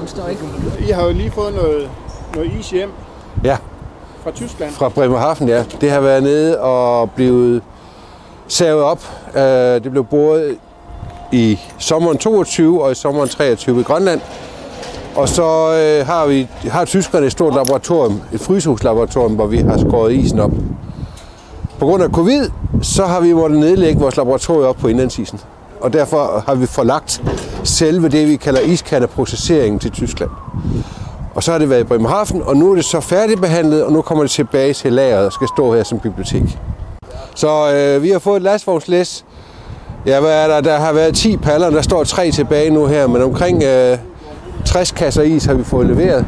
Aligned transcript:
Den 0.00 0.08
står 0.08 0.28
ikke. 0.28 0.42
I 0.88 0.90
har 0.90 1.04
jo 1.06 1.12
lige 1.12 1.30
fået 1.30 1.54
noget, 1.54 1.90
noget 2.34 2.52
is 2.60 2.70
hjem 2.70 2.90
Ja, 3.44 3.56
fra 4.24 4.30
Tyskland. 4.30 4.72
fra 4.72 4.88
Bremerhaven, 4.88 5.48
ja. 5.48 5.64
Det 5.80 5.90
har 5.90 6.00
været 6.00 6.22
nede 6.22 6.60
og 6.60 7.10
blevet 7.10 7.62
savet 8.48 8.82
op. 8.82 9.02
Øh, 9.34 9.42
Det 9.84 9.90
blev 9.90 10.04
boret 10.04 10.56
i 11.32 11.58
sommeren 11.78 12.18
22 12.18 12.82
og 12.84 12.92
i 12.92 12.94
sommeren 12.94 13.28
23 13.28 13.80
i 13.80 13.82
Grønland. 13.82 14.20
Og 15.16 15.28
så 15.28 15.42
øh, 15.42 16.06
har 16.06 16.26
vi 16.26 16.48
har 16.70 16.84
tyskerne 16.84 17.26
et 17.26 17.32
stort 17.32 17.54
laboratorium, 17.54 18.20
et 18.32 18.40
frysehuslaboratorium, 18.40 19.34
hvor 19.34 19.46
vi 19.46 19.58
har 19.58 19.78
skåret 19.78 20.12
isen 20.12 20.40
op. 20.40 20.50
På 21.78 21.86
grund 21.86 22.02
af 22.02 22.10
covid, 22.10 22.50
så 22.82 23.06
har 23.06 23.20
vi 23.20 23.32
måttet 23.32 23.58
nedlægge 23.60 24.00
vores 24.00 24.16
laboratorium 24.16 24.64
op 24.64 24.76
på 24.76 24.88
indlandsisen. 24.88 25.40
Og 25.80 25.92
derfor 25.92 26.42
har 26.46 26.54
vi 26.54 26.66
forlagt 26.66 27.22
selve 27.64 28.08
det, 28.08 28.28
vi 28.28 28.36
kalder 28.36 28.60
iskandeprocesseringen 28.60 29.78
til 29.78 29.90
Tyskland. 29.90 30.30
Og 31.34 31.42
så 31.42 31.52
har 31.52 31.58
det 31.58 31.70
været 31.70 31.80
i 31.80 31.84
Bremerhaven, 31.84 32.42
og 32.42 32.56
nu 32.56 32.70
er 32.70 32.74
det 32.74 32.84
så 32.84 33.00
færdigbehandlet, 33.00 33.84
og 33.84 33.92
nu 33.92 34.02
kommer 34.02 34.24
det 34.24 34.30
tilbage 34.30 34.74
til 34.74 34.92
lageret 34.92 35.26
og 35.26 35.32
skal 35.32 35.48
stå 35.48 35.74
her 35.74 35.82
som 35.82 35.98
bibliotek. 35.98 36.58
Så 37.34 37.72
øh, 37.74 38.02
vi 38.02 38.10
har 38.10 38.18
fået 38.18 38.36
et 38.36 38.42
lastvognslæs. 38.42 39.24
Ja, 40.06 40.20
hvad 40.20 40.44
er 40.44 40.48
der? 40.48 40.60
Der 40.60 40.78
har 40.78 40.92
været 40.92 41.14
10 41.14 41.36
paller, 41.36 41.70
der 41.70 41.82
står 41.82 42.04
tre 42.04 42.30
tilbage 42.30 42.70
nu 42.70 42.86
her, 42.86 43.06
men 43.06 43.22
omkring 43.22 43.62
øh, 43.62 43.98
60 44.64 44.90
kasser 44.90 45.22
is 45.22 45.44
har 45.44 45.54
vi 45.54 45.64
fået 45.64 45.86
leveret, 45.86 46.26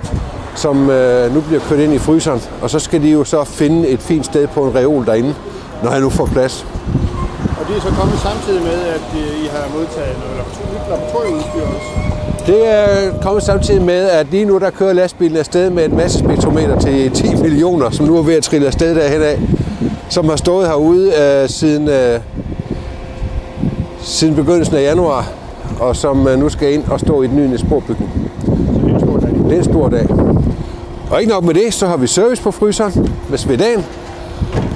som 0.55 0.91
øh, 0.91 1.35
nu 1.35 1.41
bliver 1.41 1.61
kørt 1.69 1.79
ind 1.79 1.95
i 1.95 1.99
fryseren. 1.99 2.41
Og 2.63 2.71
så 2.71 2.79
skal 2.79 3.03
de 3.03 3.11
jo 3.11 3.25
så 3.25 3.45
finde 3.45 3.89
et 3.89 4.01
fint 4.01 4.27
sted 4.27 4.47
på 4.47 4.65
en 4.65 4.75
reol 4.75 5.07
derinde, 5.07 5.35
når 5.83 5.91
han 5.91 6.03
nu 6.03 6.11
får 6.11 6.27
plads. 6.27 6.67
Det 7.73 7.79
er 7.79 7.91
så 7.91 7.95
kommet 8.01 8.19
samtidig 8.19 8.63
med, 8.63 8.81
at 8.97 9.07
øh, 9.17 9.45
I 9.45 9.47
har 9.47 9.69
modtaget 9.79 10.17
noget 10.25 10.37
laboratorieudstyr 10.91 11.63
også. 11.63 12.47
Det 12.47 12.69
er 12.69 13.21
kommet 13.23 13.43
samtidig 13.43 13.83
med, 13.83 14.11
at 14.11 14.27
lige 14.31 14.45
nu 14.45 14.59
der 14.59 14.71
kører 14.71 14.93
lastbilen 14.93 15.37
afsted 15.37 15.71
med 15.71 15.85
en 15.85 15.97
masse 15.97 16.19
spektrometer 16.19 16.79
til 16.79 17.11
10 17.11 17.35
millioner, 17.43 17.91
som 17.91 18.07
nu 18.07 18.19
er 18.19 18.23
ved 18.23 18.35
at 18.35 18.43
trille 18.43 18.67
afsted 18.67 18.95
derhen 18.95 19.23
af, 19.23 19.41
som 20.09 20.29
har 20.29 20.37
stået 20.37 20.67
herude 20.67 21.13
øh, 21.23 21.49
siden, 21.49 21.89
øh, 21.89 22.21
siden 24.01 24.35
begyndelsen 24.35 24.77
af 24.77 24.83
januar, 24.83 25.29
og 25.81 25.97
som 25.97 26.29
øh, 26.29 26.39
nu 26.39 26.49
skal 26.49 26.73
ind 26.73 26.85
og 26.91 27.01
stå 27.01 27.23
i 27.23 27.27
den 27.27 27.37
nye 27.37 27.59
sporbygning. 27.59 28.11
Så 28.45 28.51
det 28.85 28.91
er 28.91 28.95
en 28.95 29.01
stor 29.01 29.19
dag. 29.19 29.31
Det 29.31 29.53
er 29.53 29.59
en 29.59 29.65
stor 29.65 29.89
dag. 29.89 30.07
Og 31.11 31.21
ikke 31.21 31.33
nok 31.33 31.45
med 31.45 31.55
det, 31.55 31.75
så 31.75 31.87
har 31.87 31.97
vi 31.97 32.07
service 32.07 32.43
på 32.43 32.51
fryseren 32.51 33.09
med 33.29 33.39
svedagen. 33.39 33.85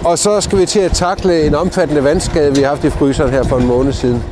Og 0.05 0.19
så 0.19 0.41
skal 0.41 0.59
vi 0.59 0.67
til 0.67 0.81
at 0.81 0.93
takle 0.93 1.47
en 1.47 1.55
omfattende 1.55 2.05
vandskade, 2.05 2.57
vi 2.57 2.63
har 2.63 2.69
haft 2.69 2.85
i 2.85 2.91
fryseren 2.91 3.31
her 3.31 3.43
for 3.43 3.57
en 3.57 3.67
måned 3.67 3.93
siden. 3.93 4.23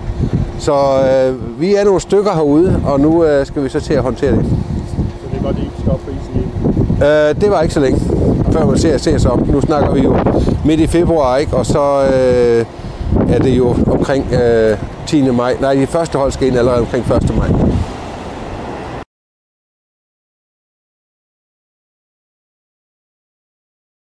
Så 0.58 0.72
øh, 0.72 1.60
vi 1.60 1.74
er 1.74 1.84
nogle 1.84 2.00
stykker 2.00 2.32
herude, 2.32 2.80
og 2.86 3.00
nu 3.00 3.24
øh, 3.24 3.46
skal 3.46 3.64
vi 3.64 3.68
så 3.68 3.80
til 3.80 3.94
at 3.94 4.02
håndtere 4.02 4.30
det. 4.30 4.44
Så 4.44 5.28
det 5.30 5.38
er 5.38 5.42
godt, 5.42 5.56
at 5.56 5.62
I 5.62 5.70
skal 5.78 5.92
op 5.92 6.00
på 6.04 6.10
isen. 6.10 6.52
Øh, 7.02 7.40
det 7.40 7.50
var 7.50 7.62
ikke 7.62 7.74
så 7.74 7.80
længe, 7.80 8.00
før 8.52 8.66
man 8.66 8.78
ser, 8.78 8.98
ser 8.98 9.18
sig 9.18 9.30
om. 9.30 9.48
Nu 9.48 9.60
snakker 9.60 9.94
vi 9.94 10.00
jo 10.00 10.16
midt 10.64 10.80
i 10.80 10.86
februar, 10.86 11.36
ikke? 11.36 11.56
og 11.56 11.66
så 11.66 12.02
øh, 12.14 12.64
er 13.34 13.38
det 13.38 13.58
jo 13.58 13.76
omkring 13.86 14.32
øh, 14.32 14.78
10. 15.06 15.30
maj. 15.30 15.56
Nej, 15.60 15.74
de 15.74 15.86
første 15.86 16.18
hold 16.18 16.32
skal 16.32 16.48
ind 16.48 16.58
allerede 16.58 16.80
omkring 16.80 17.04
1. 17.12 17.36
maj. 17.36 17.48